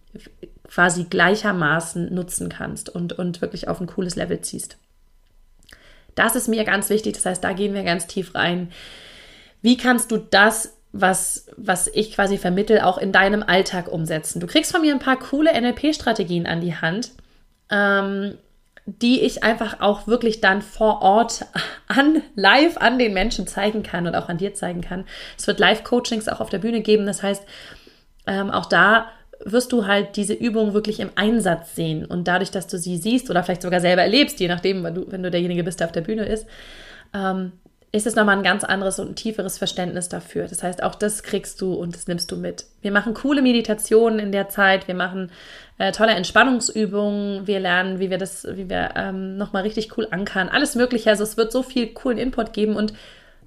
quasi 0.74 1.04
gleichermaßen 1.04 2.12
nutzen 2.12 2.48
kannst 2.48 2.88
und, 2.88 3.12
und 3.12 3.40
wirklich 3.40 3.68
auf 3.68 3.80
ein 3.80 3.86
cooles 3.86 4.16
Level 4.16 4.40
ziehst. 4.40 4.76
Das 6.16 6.34
ist 6.34 6.48
mir 6.48 6.64
ganz 6.64 6.90
wichtig, 6.90 7.14
das 7.14 7.26
heißt, 7.26 7.44
da 7.44 7.52
gehen 7.52 7.74
wir 7.74 7.84
ganz 7.84 8.08
tief 8.08 8.34
rein. 8.34 8.72
Wie 9.62 9.76
kannst 9.76 10.10
du 10.10 10.16
das, 10.16 10.76
was, 10.92 11.46
was 11.56 11.86
ich 11.86 12.12
quasi 12.12 12.38
vermittel, 12.38 12.80
auch 12.80 12.98
in 12.98 13.12
deinem 13.12 13.44
Alltag 13.44 13.86
umsetzen? 13.88 14.40
Du 14.40 14.48
kriegst 14.48 14.72
von 14.72 14.80
mir 14.80 14.92
ein 14.92 14.98
paar 14.98 15.18
coole 15.18 15.52
NLP-Strategien 15.52 16.46
an 16.46 16.60
die 16.60 16.74
Hand. 16.74 17.12
Ähm, 17.70 18.36
die 18.86 19.22
ich 19.22 19.42
einfach 19.42 19.80
auch 19.80 20.06
wirklich 20.06 20.42
dann 20.42 20.60
vor 20.60 21.00
Ort 21.00 21.46
an, 21.88 22.20
live 22.34 22.76
an 22.76 22.98
den 22.98 23.14
Menschen 23.14 23.46
zeigen 23.46 23.82
kann 23.82 24.06
und 24.06 24.14
auch 24.14 24.28
an 24.28 24.36
dir 24.36 24.54
zeigen 24.54 24.82
kann. 24.82 25.06
Es 25.38 25.46
wird 25.46 25.58
Live-Coachings 25.58 26.28
auch 26.28 26.40
auf 26.40 26.50
der 26.50 26.58
Bühne 26.58 26.82
geben. 26.82 27.06
Das 27.06 27.22
heißt, 27.22 27.44
ähm, 28.26 28.50
auch 28.50 28.66
da 28.66 29.08
wirst 29.44 29.72
du 29.72 29.86
halt 29.86 30.16
diese 30.16 30.34
Übung 30.34 30.74
wirklich 30.74 31.00
im 31.00 31.10
Einsatz 31.14 31.74
sehen. 31.74 32.04
Und 32.04 32.28
dadurch, 32.28 32.50
dass 32.50 32.66
du 32.66 32.78
sie 32.78 32.96
siehst 32.96 33.30
oder 33.30 33.42
vielleicht 33.42 33.62
sogar 33.62 33.80
selber 33.80 34.02
erlebst, 34.02 34.40
je 34.40 34.48
nachdem, 34.48 34.82
wenn 34.84 34.94
du, 34.94 35.10
wenn 35.10 35.22
du 35.22 35.30
derjenige 35.30 35.64
bist, 35.64 35.80
der 35.80 35.86
auf 35.86 35.92
der 35.92 36.00
Bühne 36.00 36.24
ist, 36.24 36.46
ähm, 37.14 37.52
ist 37.94 38.08
es 38.08 38.16
nochmal 38.16 38.36
ein 38.36 38.42
ganz 38.42 38.64
anderes 38.64 38.98
und 38.98 39.14
tieferes 39.14 39.56
Verständnis 39.56 40.08
dafür. 40.08 40.48
Das 40.48 40.64
heißt, 40.64 40.82
auch 40.82 40.96
das 40.96 41.22
kriegst 41.22 41.60
du 41.60 41.74
und 41.74 41.94
das 41.94 42.08
nimmst 42.08 42.28
du 42.32 42.36
mit. 42.36 42.66
Wir 42.82 42.90
machen 42.90 43.14
coole 43.14 43.40
Meditationen 43.40 44.18
in 44.18 44.32
der 44.32 44.48
Zeit, 44.48 44.88
wir 44.88 44.96
machen 44.96 45.30
äh, 45.78 45.92
tolle 45.92 46.12
Entspannungsübungen, 46.12 47.46
wir 47.46 47.60
lernen, 47.60 48.00
wie 48.00 48.10
wir 48.10 48.18
das, 48.18 48.48
wie 48.50 48.68
wir 48.68 48.94
ähm, 48.96 49.36
nochmal 49.36 49.62
richtig 49.62 49.96
cool 49.96 50.08
ankern, 50.10 50.48
alles 50.48 50.74
Mögliche. 50.74 51.08
Also 51.08 51.22
es 51.22 51.36
wird 51.36 51.52
so 51.52 51.62
viel 51.62 51.86
coolen 51.94 52.18
Input 52.18 52.52
geben. 52.52 52.74
Und 52.74 52.94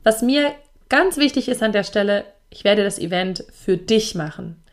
was 0.04 0.22
mir 0.22 0.52
ganz 0.88 1.18
wichtig 1.18 1.50
ist 1.50 1.62
an 1.62 1.74
der 1.74 1.84
Stelle, 1.84 2.24
ich 2.50 2.64
werde 2.64 2.86
das 2.86 3.00
Event 3.00 3.44
für 3.52 3.76
dich 3.76 4.16
machen. 4.16 4.64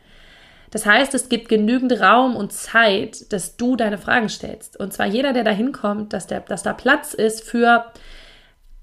Das 0.75 0.85
heißt, 0.85 1.13
es 1.13 1.29
gibt 1.29 1.47
genügend 1.47 2.01
Raum 2.01 2.35
und 2.35 2.51
Zeit, 2.51 3.31
dass 3.31 3.55
du 3.55 3.77
deine 3.77 3.97
Fragen 3.97 4.27
stellst. 4.27 4.77
Und 4.77 4.91
zwar 4.91 5.05
jeder, 5.05 5.31
der 5.31 5.45
da 5.45 5.51
hinkommt, 5.51 6.11
dass, 6.11 6.27
dass 6.27 6.63
da 6.63 6.73
Platz 6.73 7.13
ist 7.13 7.47
für 7.49 7.85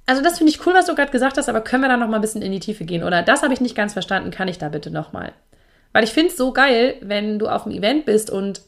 also 0.06 0.22
das 0.22 0.38
finde 0.38 0.52
ich 0.52 0.66
cool, 0.66 0.72
was 0.72 0.86
du 0.86 0.94
gerade 0.94 1.12
gesagt 1.12 1.36
hast, 1.36 1.50
aber 1.50 1.60
können 1.60 1.82
wir 1.82 1.90
da 1.90 1.98
noch 1.98 2.08
mal 2.08 2.16
ein 2.16 2.22
bisschen 2.22 2.40
in 2.40 2.50
die 2.50 2.60
Tiefe 2.60 2.86
gehen? 2.86 3.04
Oder 3.04 3.22
das 3.22 3.42
habe 3.42 3.52
ich 3.52 3.60
nicht 3.60 3.74
ganz 3.74 3.92
verstanden, 3.92 4.30
kann 4.30 4.48
ich 4.48 4.56
da 4.56 4.70
bitte 4.70 4.90
noch 4.90 5.12
mal? 5.12 5.34
Weil 5.92 6.04
ich 6.04 6.12
finde 6.12 6.30
es 6.30 6.38
so 6.38 6.54
geil, 6.54 6.96
wenn 7.02 7.38
du 7.38 7.46
auf 7.46 7.66
einem 7.66 7.76
Event 7.76 8.06
bist 8.06 8.30
und 8.30 8.62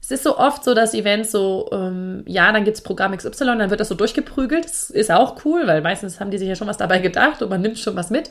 es 0.00 0.12
ist 0.12 0.22
so 0.22 0.38
oft 0.38 0.62
so, 0.62 0.72
dass 0.72 0.94
Events 0.94 1.32
so, 1.32 1.68
ähm, 1.72 2.22
ja, 2.28 2.52
dann 2.52 2.64
gibt 2.64 2.76
es 2.76 2.82
Programm 2.84 3.16
XY, 3.16 3.44
dann 3.58 3.70
wird 3.70 3.80
das 3.80 3.88
so 3.88 3.96
durchgeprügelt. 3.96 4.66
Das 4.66 4.88
ist 4.88 5.10
auch 5.10 5.44
cool, 5.44 5.66
weil 5.66 5.82
meistens 5.82 6.20
haben 6.20 6.30
die 6.30 6.38
sich 6.38 6.48
ja 6.48 6.54
schon 6.54 6.68
was 6.68 6.76
dabei 6.76 7.00
gedacht 7.00 7.42
und 7.42 7.50
man 7.50 7.60
nimmt 7.60 7.80
schon 7.80 7.96
was 7.96 8.10
mit. 8.10 8.30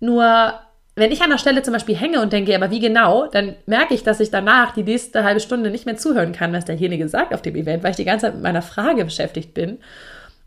Nur, 0.00 0.54
wenn 0.96 1.12
ich 1.12 1.20
an 1.20 1.30
der 1.30 1.38
Stelle 1.38 1.62
zum 1.62 1.74
Beispiel 1.74 1.94
hänge 1.94 2.22
und 2.22 2.32
denke, 2.32 2.54
aber 2.54 2.70
wie 2.70 2.80
genau, 2.80 3.26
dann 3.26 3.54
merke 3.66 3.92
ich, 3.92 4.02
dass 4.02 4.18
ich 4.18 4.30
danach 4.30 4.72
die 4.72 4.82
nächste 4.82 5.24
halbe 5.24 5.40
Stunde 5.40 5.70
nicht 5.70 5.84
mehr 5.84 5.98
zuhören 5.98 6.32
kann, 6.32 6.54
was 6.54 6.64
derjenige 6.64 7.06
sagt 7.08 7.34
auf 7.34 7.42
dem 7.42 7.54
Event, 7.54 7.84
weil 7.84 7.90
ich 7.90 7.96
die 7.96 8.04
ganze 8.04 8.26
Zeit 8.26 8.34
mit 8.34 8.42
meiner 8.42 8.62
Frage 8.62 9.04
beschäftigt 9.04 9.52
bin. 9.52 9.78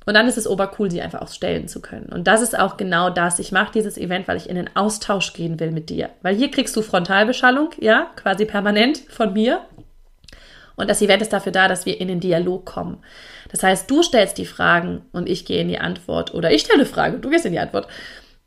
Und 0.08 0.16
dann 0.16 0.28
ist 0.28 0.40
es 0.40 0.48
obercool, 0.48 0.90
sie 0.90 1.04
einfach 1.04 1.22
auch 1.22 1.28
stellen 1.28 1.68
zu 1.68 1.82
können. 1.82 2.08
Und 2.12 2.26
das 2.26 2.42
ist 2.42 2.58
auch 2.58 2.78
genau 2.78 3.12
das. 3.12 3.38
Ich 3.38 3.52
mache 3.52 3.74
dieses 3.74 3.96
Event, 3.96 4.28
weil 4.28 4.38
ich 4.38 4.50
in 4.50 4.56
den 4.56 4.76
Austausch 4.76 5.34
gehen 5.34 5.60
will 5.60 5.70
mit 5.70 5.92
dir. 5.92 6.10
Weil 6.24 6.36
hier 6.36 6.50
kriegst 6.50 6.76
du 6.76 6.82
Frontalbeschallung, 6.82 7.70
ja, 7.78 8.08
quasi 8.16 8.46
permanent 8.46 9.04
von 9.10 9.34
mir. 9.34 9.62
Und 10.76 10.90
das 10.90 11.04
Event 11.04 11.22
ist 11.22 11.32
dafür 11.34 11.52
da, 11.52 11.68
dass 11.68 11.86
wir 11.86 12.02
in 12.02 12.08
den 12.08 12.22
Dialog 12.22 12.66
kommen. 12.66 13.04
Das 13.52 13.62
heißt, 13.62 13.92
du 13.92 14.02
stellst 14.02 14.40
die 14.40 14.48
Fragen 14.48 15.04
und 15.12 15.30
ich 15.30 15.46
gehe 15.46 15.62
in 15.62 15.68
die 15.68 15.78
Antwort. 15.78 16.34
Oder 16.34 16.52
ich 16.52 16.62
stelle 16.62 16.88
Fragen 16.88 17.16
und 17.18 17.22
du 17.22 17.30
gehst 17.30 17.46
in 17.46 17.52
die 17.52 17.60
Antwort. 17.60 17.88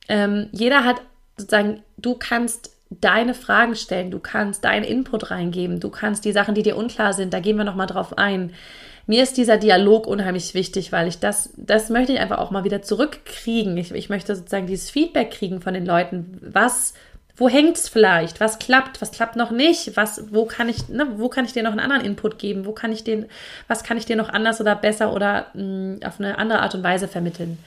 Ähm, 0.08 0.48
jeder 0.50 0.84
hat 0.84 0.96
sozusagen, 1.36 1.82
du 1.96 2.14
kannst 2.14 2.70
deine 2.90 3.34
Fragen 3.34 3.74
stellen, 3.74 4.10
du 4.10 4.18
kannst 4.18 4.64
deinen 4.64 4.84
Input 4.84 5.30
reingeben, 5.30 5.80
du 5.80 5.90
kannst 5.90 6.24
die 6.24 6.32
Sachen, 6.32 6.54
die 6.54 6.62
dir 6.62 6.76
unklar 6.76 7.12
sind, 7.14 7.32
da 7.32 7.40
gehen 7.40 7.56
wir 7.56 7.64
nochmal 7.64 7.86
drauf 7.86 8.18
ein 8.18 8.52
mir 9.06 9.22
ist 9.22 9.36
dieser 9.36 9.56
Dialog 9.56 10.06
unheimlich 10.06 10.54
wichtig, 10.54 10.92
weil 10.92 11.08
ich 11.08 11.18
das, 11.18 11.50
das 11.56 11.90
möchte 11.90 12.12
ich 12.12 12.20
einfach 12.20 12.38
auch 12.38 12.50
mal 12.50 12.64
wieder 12.64 12.82
zurückkriegen. 12.82 13.76
Ich, 13.76 13.92
ich 13.92 14.08
möchte 14.08 14.36
sozusagen 14.36 14.66
dieses 14.66 14.90
Feedback 14.90 15.32
kriegen 15.32 15.60
von 15.60 15.74
den 15.74 15.84
Leuten. 15.84 16.38
Was, 16.40 16.94
wo 17.36 17.48
hängt 17.48 17.76
es 17.76 17.88
vielleicht? 17.88 18.38
Was 18.38 18.60
klappt? 18.60 19.02
Was 19.02 19.10
klappt 19.10 19.34
noch 19.34 19.50
nicht? 19.50 19.96
Was, 19.96 20.32
wo 20.32 20.44
kann 20.44 20.68
ich, 20.68 20.88
ne, 20.88 21.08
wo 21.16 21.28
kann 21.28 21.44
ich 21.44 21.52
dir 21.52 21.64
noch 21.64 21.72
einen 21.72 21.80
anderen 21.80 22.04
Input 22.04 22.38
geben? 22.38 22.64
Wo 22.64 22.72
kann 22.72 22.92
ich 22.92 23.02
den, 23.02 23.26
was 23.66 23.82
kann 23.82 23.96
ich 23.96 24.06
dir 24.06 24.16
noch 24.16 24.28
anders 24.28 24.60
oder 24.60 24.76
besser 24.76 25.12
oder 25.12 25.48
mh, 25.54 25.62
mm, 25.62 26.00
auf 26.04 26.20
eine 26.20 26.38
andere 26.38 26.60
Art 26.60 26.74
und 26.74 26.84
Weise 26.84 27.08
vermitteln? 27.08 27.58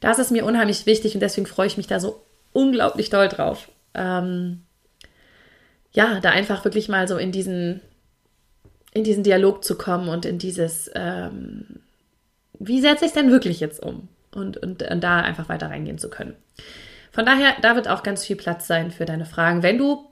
Das 0.00 0.18
ist 0.18 0.30
mir 0.30 0.44
unheimlich 0.44 0.84
wichtig 0.86 1.14
und 1.14 1.20
deswegen 1.20 1.46
freue 1.46 1.66
ich 1.66 1.76
mich 1.78 1.86
da 1.86 2.00
so 2.00 2.22
unglaublich 2.52 3.10
doll 3.10 3.28
drauf. 3.28 3.68
Ähm, 3.94 4.62
ja, 5.92 6.20
da 6.20 6.30
einfach 6.30 6.64
wirklich 6.64 6.88
mal 6.88 7.08
so 7.08 7.16
in 7.16 7.32
diesen, 7.32 7.80
in 8.92 9.04
diesen 9.04 9.22
Dialog 9.22 9.64
zu 9.64 9.76
kommen 9.76 10.08
und 10.08 10.24
in 10.24 10.38
dieses, 10.38 10.90
ähm, 10.94 11.80
wie 12.58 12.80
setze 12.80 13.04
ich 13.04 13.10
es 13.10 13.14
denn 13.14 13.30
wirklich 13.30 13.60
jetzt 13.60 13.82
um? 13.82 14.08
Und, 14.32 14.56
und, 14.58 14.82
und 14.82 15.00
da 15.02 15.20
einfach 15.20 15.48
weiter 15.48 15.70
reingehen 15.70 15.98
zu 15.98 16.08
können. 16.08 16.36
Von 17.10 17.26
daher, 17.26 17.54
da 17.62 17.74
wird 17.74 17.88
auch 17.88 18.04
ganz 18.04 18.24
viel 18.24 18.36
Platz 18.36 18.68
sein 18.68 18.92
für 18.92 19.04
deine 19.04 19.26
Fragen. 19.26 19.64
Wenn 19.64 19.76
du 19.76 20.06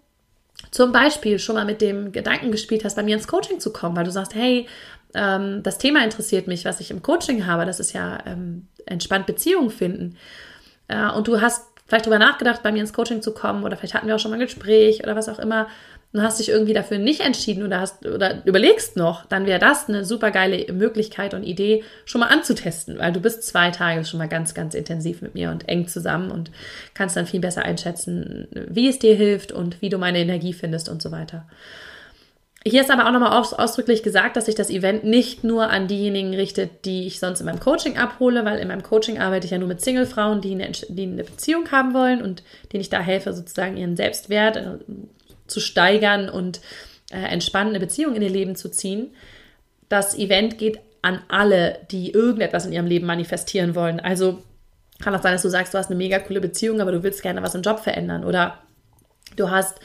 zum 0.73 0.90
Beispiel 0.90 1.38
schon 1.38 1.54
mal 1.54 1.64
mit 1.64 1.80
dem 1.80 2.11
Gedanken 2.11 2.50
gespielt 2.50 2.85
hast, 2.85 2.97
bei 2.97 3.04
mir 3.04 3.14
ins 3.14 3.28
Coaching 3.28 3.61
zu 3.61 3.73
kommen, 3.73 3.95
weil 3.97 4.04
du 4.04 4.11
sagst, 4.11 4.35
hey, 4.35 4.66
ähm, 5.14 5.62
das 5.62 5.78
Thema 5.78 6.02
interessiert 6.02 6.49
mich, 6.49 6.64
was 6.64 6.80
ich 6.80 6.90
im 6.90 7.02
Coaching 7.02 7.47
habe, 7.47 7.64
das 7.64 7.78
ist 7.78 7.92
ja 7.92 8.18
ähm, 8.26 8.66
entspannt 8.87 9.26
Beziehungen 9.26 9.71
finden. 9.71 10.16
Äh, 10.88 11.11
und 11.11 11.28
du 11.28 11.40
hast 11.40 11.68
vielleicht 11.88 12.07
darüber 12.07 12.18
nachgedacht, 12.18 12.62
bei 12.62 12.71
mir 12.71 12.80
ins 12.80 12.92
Coaching 12.92 13.23
zu 13.23 13.33
kommen 13.33 13.64
oder 13.64 13.76
vielleicht 13.76 13.95
hatten 13.95 14.07
wir 14.07 14.14
auch 14.14 14.18
schon 14.21 14.30
mal 14.30 14.37
ein 14.37 14.47
Gespräch 14.47 15.02
oder 15.02 15.16
was 15.16 15.28
auch 15.28 15.38
immer 15.38 15.66
und 16.12 16.23
hast 16.23 16.38
dich 16.38 16.49
irgendwie 16.49 16.73
dafür 16.73 16.99
nicht 16.99 17.21
entschieden 17.21 17.64
oder 17.64 17.80
hast 17.80 18.07
oder 18.07 18.45
überlegst 18.47 18.97
noch, 18.97 19.26
dann 19.26 19.47
wäre 19.47 19.59
das 19.59 19.88
eine 19.88 20.04
super 20.04 20.30
geile 20.30 20.73
Möglichkeit 20.73 21.35
und 21.35 21.42
Idee, 21.42 21.85
schon 22.07 22.21
mal 22.21 22.28
anzutesten, 22.28 22.99
weil 22.99 23.12
du 23.12 23.21
bist 23.21 23.42
zwei 23.42 23.71
Tage 23.71 24.04
schon 24.04 24.18
mal 24.18 24.28
ganz, 24.28 24.54
ganz 24.54 24.75
intensiv 24.75 25.21
mit 25.21 25.35
mir 25.35 25.50
und 25.50 25.68
eng 25.68 25.87
zusammen 25.87 26.30
und 26.30 26.50
kannst 26.95 27.16
dann 27.16 27.26
viel 27.26 27.40
besser 27.40 27.62
einschätzen, 27.62 28.49
wie 28.52 28.88
es 28.88 28.99
dir 28.99 29.14
hilft 29.14 29.52
und 29.52 29.83
wie 29.83 29.90
du 29.90 29.99
meine 29.99 30.18
Energie 30.18 30.54
findest 30.54 30.88
und 30.88 31.02
so 31.02 31.11
weiter. 31.11 31.47
Hier 32.67 32.83
ist 32.83 32.91
aber 32.91 33.07
auch 33.07 33.12
nochmal 33.12 33.33
ausdrücklich 33.33 34.03
gesagt, 34.03 34.37
dass 34.37 34.47
sich 34.47 34.57
das 34.57 34.69
Event 34.69 35.05
nicht 35.05 35.45
nur 35.45 35.71
an 35.71 35.87
diejenigen 35.87 36.35
richtet, 36.35 36.85
die 36.85 37.07
ich 37.07 37.21
sonst 37.21 37.41
in 37.41 37.47
meinem 37.47 37.61
Coaching 37.61 37.97
abhole, 37.97 38.45
weil 38.45 38.59
in 38.59 38.69
meinem 38.69 38.83
Coaching 38.83 39.19
arbeite 39.19 39.47
ich 39.47 39.53
ja 39.53 39.59
nur 39.59 39.69
mit 39.69 39.81
Single-Frauen, 39.81 40.41
die 40.41 40.53
eine, 40.53 40.73
die 40.88 41.03
eine 41.05 41.25
Beziehung 41.25 41.71
haben 41.71 41.95
wollen 41.95 42.21
und 42.21 42.43
denen 42.73 42.81
ich 42.81 42.91
da 42.91 43.00
helfe, 43.00 43.33
sozusagen 43.33 43.77
ihren 43.77 43.97
Selbstwert, 43.97 44.57
äh, 44.57 44.79
zu 45.47 45.61
steigern 45.61 46.29
und 46.29 46.61
äh, 47.11 47.19
entspannende 47.19 47.81
Beziehungen 47.81 48.17
in 48.17 48.23
ihr 48.23 48.31
Leben 48.31 48.57
zu 48.57 48.71
ziehen. 48.71 49.15
Das 49.88 50.19
Event 50.19 50.59
geht 50.59 50.81
an 51.00 51.23
alle, 51.29 51.79
die 51.91 52.11
irgendetwas 52.11 52.67
in 52.67 52.73
ihrem 52.73 52.87
Leben 52.87 53.07
manifestieren 53.07 53.75
wollen. 53.77 54.00
Also 54.00 54.43
kann 55.00 55.15
auch 55.15 55.23
sein, 55.23 55.33
dass 55.33 55.43
du 55.43 55.49
sagst, 55.49 55.73
du 55.73 55.79
hast 55.79 55.91
eine 55.91 55.97
mega 55.97 56.19
coole 56.19 56.41
Beziehung, 56.41 56.81
aber 56.81 56.93
du 56.93 57.03
willst 57.03 57.23
gerne 57.23 57.43
was 57.43 57.55
im 57.55 57.62
Job 57.62 57.79
verändern 57.79 58.25
oder 58.25 58.59
du 59.37 59.49
hast 59.50 59.81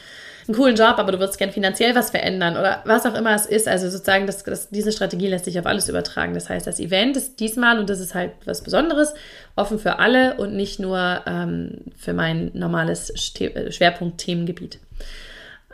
einen 0.48 0.56
coolen 0.56 0.76
Job, 0.76 0.96
aber 0.98 1.12
du 1.12 1.20
würdest 1.20 1.38
gern 1.38 1.52
finanziell 1.52 1.96
was 1.96 2.12
verändern 2.12 2.58
oder 2.58 2.82
was 2.86 3.06
auch 3.06 3.16
immer 3.16 3.34
es 3.34 3.46
ist. 3.46 3.68
Also 3.68 3.90
sozusagen, 3.90 4.28
das, 4.28 4.44
das, 4.44 4.70
diese 4.70 4.92
Strategie 4.92 5.28
lässt 5.28 5.46
sich 5.46 5.58
auf 5.60 5.66
alles 5.66 5.90
übertragen. 5.90 6.34
Das 6.34 6.50
heißt, 6.50 6.68
das 6.68 6.80
Event 6.80 7.16
ist 7.16 7.40
diesmal, 7.40 7.80
und 7.80 7.90
das 7.90 8.00
ist 8.00 8.14
halt 8.14 8.32
was 8.46 8.64
Besonderes, 8.64 9.14
offen 9.56 9.80
für 9.80 10.00
alle 10.00 10.36
und 10.36 10.56
nicht 10.56 10.80
nur 10.80 11.22
ähm, 11.26 11.82
für 11.96 12.14
mein 12.14 12.52
normales 12.54 13.10
äh, 13.40 13.72
Schwerpunkt-Themengebiet. 13.72 14.80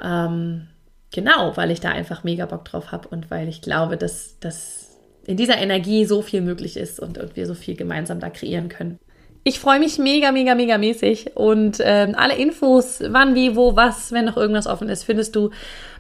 Ähm, 0.01 0.67
genau, 1.11 1.57
weil 1.57 1.71
ich 1.71 1.79
da 1.79 1.89
einfach 1.89 2.23
mega 2.23 2.45
Bock 2.45 2.65
drauf 2.65 2.91
habe 2.91 3.07
und 3.09 3.31
weil 3.31 3.47
ich 3.47 3.61
glaube, 3.61 3.97
dass, 3.97 4.39
dass 4.39 4.97
in 5.25 5.37
dieser 5.37 5.57
Energie 5.57 6.05
so 6.05 6.21
viel 6.21 6.41
möglich 6.41 6.77
ist 6.77 6.99
und, 6.99 7.17
und 7.17 7.35
wir 7.35 7.45
so 7.45 7.53
viel 7.53 7.75
gemeinsam 7.75 8.19
da 8.19 8.29
kreieren 8.29 8.69
können. 8.69 8.99
Ich 9.43 9.59
freue 9.59 9.79
mich 9.79 9.97
mega, 9.97 10.31
mega, 10.31 10.53
mega 10.55 10.77
mäßig. 10.77 11.35
Und 11.35 11.77
ähm, 11.81 12.13
alle 12.15 12.35
Infos, 12.35 13.01
wann, 13.07 13.35
wie, 13.35 13.55
wo, 13.55 13.75
was, 13.75 14.11
wenn 14.11 14.25
noch 14.25 14.37
irgendwas 14.37 14.67
offen 14.67 14.89
ist, 14.89 15.03
findest 15.03 15.35
du 15.35 15.49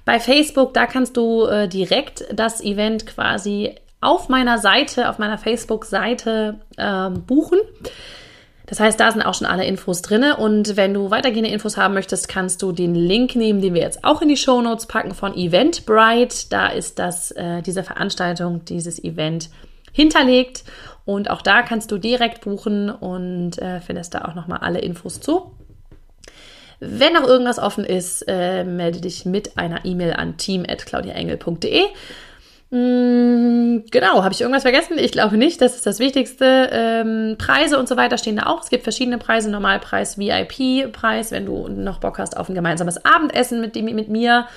bei 0.05 0.19
Facebook. 0.19 0.73
Da 0.73 0.85
kannst 0.85 1.17
du 1.17 1.45
äh, 1.45 1.67
direkt 1.67 2.25
das 2.33 2.61
Event 2.61 3.07
quasi 3.07 3.75
auf 4.01 4.29
meiner 4.29 4.59
Seite, 4.59 5.09
auf 5.09 5.19
meiner 5.19 5.37
Facebook-Seite 5.37 6.59
ähm, 6.77 7.23
buchen. 7.25 7.59
Das 8.65 8.79
heißt, 8.79 8.99
da 8.99 9.11
sind 9.11 9.23
auch 9.23 9.33
schon 9.33 9.47
alle 9.47 9.65
Infos 9.65 10.03
drin. 10.03 10.23
Und 10.37 10.77
wenn 10.77 10.93
du 10.93 11.09
weitergehende 11.09 11.49
Infos 11.49 11.75
haben 11.75 11.95
möchtest, 11.95 12.27
kannst 12.27 12.61
du 12.61 12.71
den 12.71 12.93
Link 12.93 13.35
nehmen, 13.35 13.61
den 13.61 13.73
wir 13.73 13.81
jetzt 13.81 14.03
auch 14.03 14.21
in 14.21 14.27
die 14.27 14.37
Show 14.37 14.61
Notes 14.61 14.85
packen 14.85 15.15
von 15.15 15.33
Eventbrite. 15.35 16.45
Da 16.49 16.67
ist 16.67 16.99
das, 16.99 17.31
äh, 17.31 17.63
diese 17.63 17.83
Veranstaltung, 17.83 18.63
dieses 18.65 19.03
Event 19.03 19.49
hinterlegt. 19.91 20.63
Und 21.05 21.29
auch 21.29 21.41
da 21.41 21.63
kannst 21.63 21.91
du 21.91 21.97
direkt 21.97 22.41
buchen 22.41 22.89
und 22.89 23.57
äh, 23.59 23.81
findest 23.81 24.13
da 24.13 24.25
auch 24.25 24.35
nochmal 24.35 24.59
alle 24.59 24.79
Infos 24.79 25.19
zu. 25.19 25.55
Wenn 26.79 27.13
noch 27.13 27.23
irgendwas 27.27 27.59
offen 27.59 27.83
ist, 27.83 28.23
äh, 28.27 28.63
melde 28.63 29.01
dich 29.01 29.25
mit 29.25 29.57
einer 29.57 29.83
E-Mail 29.85 30.13
an 30.13 30.37
team.claudiaengel.de. 30.37 31.83
Mm, 32.71 33.85
genau, 33.89 34.23
habe 34.23 34.31
ich 34.31 34.41
irgendwas 34.41 34.61
vergessen? 34.61 34.99
Ich 34.99 35.11
glaube 35.11 35.37
nicht, 35.37 35.59
das 35.59 35.75
ist 35.75 35.87
das 35.87 35.97
Wichtigste. 35.97 36.69
Ähm, 36.71 37.35
Preise 37.39 37.79
und 37.79 37.87
so 37.87 37.97
weiter 37.97 38.19
stehen 38.19 38.35
da 38.35 38.45
auch. 38.45 38.61
Es 38.61 38.69
gibt 38.69 38.83
verschiedene 38.83 39.17
Preise, 39.17 39.49
Normalpreis, 39.49 40.19
VIP-Preis, 40.19 41.31
wenn 41.31 41.47
du 41.47 41.67
noch 41.67 41.99
Bock 41.99 42.19
hast 42.19 42.37
auf 42.37 42.47
ein 42.47 42.55
gemeinsames 42.55 43.03
Abendessen 43.03 43.59
mit, 43.59 43.75
mit 43.75 44.09
mir. 44.09 44.47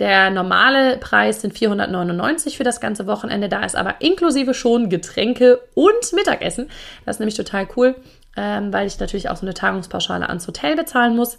Der 0.00 0.30
normale 0.30 0.96
Preis 0.96 1.42
sind 1.42 1.56
499 1.56 2.56
für 2.56 2.64
das 2.64 2.80
ganze 2.80 3.06
Wochenende. 3.06 3.48
Da 3.48 3.64
ist 3.64 3.76
aber 3.76 4.00
inklusive 4.00 4.54
schon 4.54 4.90
Getränke 4.90 5.60
und 5.74 6.12
Mittagessen. 6.14 6.68
Das 7.06 7.16
ist 7.16 7.20
nämlich 7.20 7.36
total 7.36 7.68
cool, 7.76 7.94
ähm, 8.36 8.72
weil 8.72 8.88
ich 8.88 8.98
natürlich 8.98 9.28
auch 9.28 9.36
so 9.36 9.46
eine 9.46 9.54
Tagungspauschale 9.54 10.28
ans 10.28 10.48
Hotel 10.48 10.74
bezahlen 10.74 11.14
muss. 11.14 11.38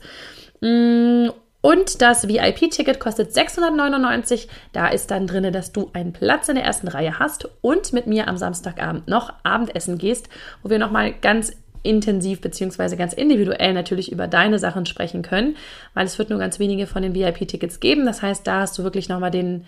Und 1.66 2.02
das 2.02 2.28
VIP-Ticket 2.28 3.00
kostet 3.00 3.34
699. 3.34 4.50
Da 4.74 4.90
ist 4.90 5.12
dann 5.12 5.28
drin, 5.28 5.50
dass 5.54 5.72
du 5.72 5.90
einen 5.94 6.12
Platz 6.12 6.50
in 6.50 6.56
der 6.56 6.66
ersten 6.66 6.90
Reihe 6.90 7.20
hast 7.20 7.48
und 7.62 7.94
mit 7.94 8.06
mir 8.06 8.28
am 8.28 8.36
Samstagabend 8.36 9.08
noch 9.08 9.32
Abendessen 9.44 9.98
gehst, 9.98 10.28
wo 10.62 10.70
wir 10.70 10.78
nochmal 10.78 11.14
ganz 11.14 11.54
intensiv 11.82 12.42
beziehungsweise 12.42 12.98
ganz 12.98 13.14
individuell 13.14 13.74
natürlich 13.74 14.12
über 14.12 14.28
deine 14.28 14.60
Sachen 14.60 14.86
sprechen 14.86 15.22
können, 15.22 15.56
weil 15.94 16.06
es 16.06 16.20
wird 16.20 16.30
nur 16.30 16.40
ganz 16.40 16.60
wenige 16.60 16.86
von 16.86 17.02
den 17.02 17.16
VIP-Tickets 17.16 17.80
geben. 17.80 18.06
Das 18.06 18.22
heißt, 18.22 18.46
da 18.46 18.60
hast 18.60 18.78
du 18.78 18.84
wirklich 18.84 19.08
nochmal 19.08 19.32
den, 19.32 19.64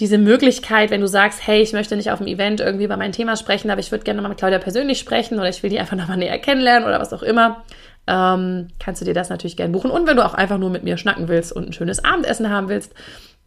diese 0.00 0.16
Möglichkeit, 0.16 0.90
wenn 0.90 1.02
du 1.02 1.08
sagst, 1.08 1.46
hey, 1.46 1.60
ich 1.60 1.74
möchte 1.74 1.94
nicht 1.94 2.10
auf 2.10 2.20
dem 2.20 2.26
Event 2.26 2.60
irgendwie 2.60 2.84
über 2.84 2.96
mein 2.96 3.12
Thema 3.12 3.36
sprechen, 3.36 3.70
aber 3.70 3.80
ich 3.80 3.90
würde 3.90 4.04
gerne 4.04 4.16
nochmal 4.16 4.30
mit 4.30 4.38
Claudia 4.38 4.58
persönlich 4.58 4.98
sprechen 4.98 5.38
oder 5.38 5.50
ich 5.50 5.62
will 5.62 5.68
die 5.68 5.78
einfach 5.78 5.96
nochmal 5.96 6.16
näher 6.16 6.38
kennenlernen 6.38 6.88
oder 6.88 7.00
was 7.00 7.12
auch 7.12 7.22
immer, 7.22 7.64
ähm, 8.06 8.68
kannst 8.78 9.00
du 9.00 9.04
dir 9.04 9.14
das 9.14 9.28
natürlich 9.28 9.56
gerne 9.56 9.72
buchen. 9.72 9.90
Und 9.90 10.06
wenn 10.06 10.16
du 10.16 10.24
auch 10.24 10.34
einfach 10.34 10.58
nur 10.58 10.70
mit 10.70 10.84
mir 10.84 10.96
schnacken 10.96 11.28
willst 11.28 11.52
und 11.52 11.68
ein 11.68 11.72
schönes 11.72 12.04
Abendessen 12.04 12.50
haben 12.50 12.68
willst, 12.68 12.92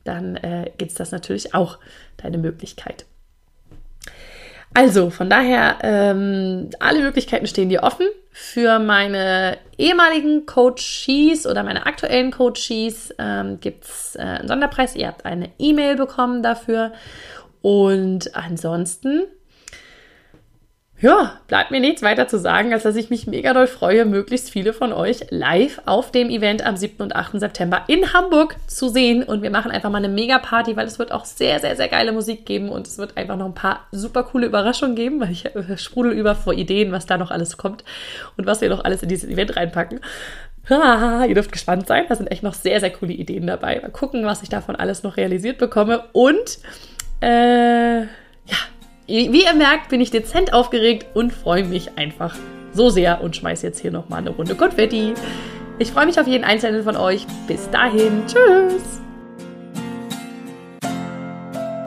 dann 0.04 0.36
äh, 0.38 0.72
gibt 0.78 0.92
es 0.92 0.98
das 0.98 1.12
natürlich 1.12 1.54
auch 1.54 1.80
deine 2.18 2.38
Möglichkeit. 2.38 3.06
Also 4.74 5.10
von 5.10 5.30
daher, 5.30 5.78
ähm, 5.84 6.70
alle 6.80 7.02
Möglichkeiten 7.02 7.48
stehen 7.48 7.70
dir 7.70 7.84
offen. 7.84 8.08
Für 8.32 8.80
meine 8.80 9.58
ehemaligen 9.78 10.46
Coaches 10.46 11.48
oder 11.48 11.64
meine 11.64 11.86
aktuellen 11.86 12.32
Coaches 12.32 13.14
ähm, 13.18 13.62
gibt 13.62 13.86
es 13.86 14.18
äh, 14.18 14.22
einen 14.22 14.50
Sonderpreis. 14.50 14.96
Ihr 14.96 15.08
habt 15.08 15.26
eine 15.26 15.50
E-Mail 15.58 15.96
bekommen 15.96 16.44
dafür. 16.44 16.92
Und 17.62 18.36
ansonsten 18.36 19.24
ja, 21.06 21.40
bleibt 21.48 21.70
mir 21.70 21.80
nichts 21.80 22.02
weiter 22.02 22.28
zu 22.28 22.40
sagen, 22.40 22.74
als 22.74 22.82
dass 22.82 22.96
ich 22.96 23.12
mich 23.12 23.28
mega 23.28 23.54
doll 23.54 23.68
freue, 23.68 24.06
möglichst 24.06 24.50
viele 24.50 24.74
von 24.74 24.92
euch 24.92 25.28
live 25.30 25.80
auf 25.86 26.10
dem 26.10 26.32
Event 26.32 26.66
am 26.66 26.76
7. 26.76 27.00
und 27.04 27.16
8. 27.16 27.40
September 27.40 27.84
in 27.86 28.12
Hamburg 28.12 28.56
zu 28.66 28.90
sehen. 28.90 29.22
Und 29.22 29.44
wir 29.44 29.52
machen 29.52 29.70
einfach 29.70 29.92
mal 29.92 30.00
eine 30.00 30.10
mega 30.10 30.40
Party, 30.40 30.76
weil 30.76 30.88
es 30.88 30.98
wird 30.98 31.12
auch 31.12 31.26
sehr, 31.26 31.60
sehr, 31.60 31.76
sehr 31.76 31.90
geile 31.90 32.12
Musik 32.12 32.48
geben 32.48 32.70
und 32.70 32.88
es 32.88 32.98
wird 32.98 33.18
einfach 33.18 33.38
noch 33.38 33.46
ein 33.46 33.54
paar 33.54 33.82
super 33.92 34.24
coole 34.24 34.48
Überraschungen 34.48 34.96
geben, 34.96 35.20
weil 35.20 35.30
ich 35.30 35.46
äh, 35.46 35.78
sprudel 35.78 36.12
über 36.12 36.34
vor 36.34 36.54
Ideen, 36.54 36.92
was 36.92 37.06
da 37.06 37.20
noch 37.20 37.30
alles 37.30 37.56
kommt 37.56 37.84
und 38.36 38.48
was 38.48 38.62
wir 38.62 38.70
noch 38.70 38.84
alles 38.84 39.04
in 39.04 39.10
dieses 39.10 39.30
Event 39.30 39.56
reinpacken. 39.56 40.00
Ah, 40.70 41.24
ihr 41.28 41.36
dürft 41.36 41.52
gespannt 41.52 41.86
sein, 41.86 42.06
da 42.10 42.16
sind 42.16 42.32
echt 42.32 42.42
noch 42.42 42.56
sehr, 42.56 42.80
sehr 42.80 42.90
coole 42.90 43.14
Ideen 43.14 43.46
dabei. 43.46 43.80
Mal 43.80 43.92
gucken, 43.92 44.26
was 44.26 44.42
ich 44.42 44.50
davon 44.50 44.76
alles 44.76 45.04
noch 45.04 45.18
realisiert 45.18 45.60
bekomme. 45.60 46.06
Und 46.14 46.58
äh, 47.22 48.08
wie 49.08 49.44
ihr 49.44 49.54
merkt, 49.54 49.90
bin 49.90 50.02
ich 50.02 50.10
dezent 50.10 50.54
aufgeregt 50.54 51.06
und 51.14 51.32
freue 51.32 51.64
mich 51.64 51.98
einfach 51.98 52.36
so 52.74 52.90
sehr 52.90 53.22
und 53.22 53.36
schmeiße 53.36 53.68
jetzt 53.68 53.80
hier 53.80 53.92
nochmal 53.92 54.20
eine 54.20 54.32
Runde 54.32 54.56
Konfetti. 54.56 55.14
Ich 55.78 55.92
freue 55.92 56.06
mich 56.06 56.20
auf 56.20 56.28
jeden 56.28 56.44
einzelnen 56.44 56.84
von 56.84 56.96
euch. 56.96 57.26
Bis 57.48 57.70
dahin, 57.70 58.24
tschüss! 58.26 59.02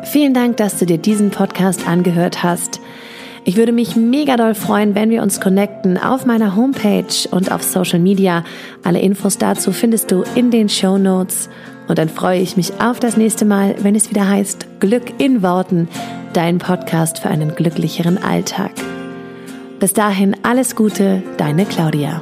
Vielen 0.05 0.33
Dank, 0.33 0.57
dass 0.59 0.79
du 0.79 0.87
dir 0.87 0.99
diesen 0.99 1.31
Podcast 1.31 1.87
angehört 1.87 2.43
hast. 2.43 2.81
Ich 3.45 3.57
würde 3.57 3.73
mich 3.73 3.97
mega 3.97 4.37
doll 4.37 4.55
freuen, 4.55 4.95
wenn 4.95 5.11
wir 5.11 5.23
uns 5.23 5.41
connecten 5.41 5.99
auf 5.99 6.25
meiner 6.25 6.55
Homepage 6.55 7.29
und 7.31 7.51
auf 7.51 7.63
Social 7.63 7.99
Media. 7.99 8.45
Alle 8.85 9.01
Infos 9.01 9.39
dazu 9.39 9.73
findest 9.73 10.11
du 10.11 10.23
in 10.35 10.51
den 10.51 10.69
Show 10.69 10.99
Notes. 10.99 11.49
Und 11.89 11.99
dann 11.99 12.09
freue 12.09 12.41
ich 12.41 12.57
mich 12.57 12.81
auf 12.81 13.01
das 13.01 13.17
nächste 13.17 13.45
Mal, 13.45 13.75
wenn 13.83 13.95
es 13.95 14.11
wieder 14.11 14.29
heißt 14.29 14.67
Glück 14.79 15.19
in 15.19 15.43
Worten, 15.43 15.89
dein 16.35 16.59
Podcast 16.59 17.19
für 17.19 17.31
einen 17.31 17.55
glücklicheren 17.55 18.23
Alltag. 18.23 18.73
Bis 19.81 19.95
dahin 19.95 20.37
alles 20.43 20.77
Gute, 20.77 21.23
deine 21.39 21.65
Claudia. 21.65 22.21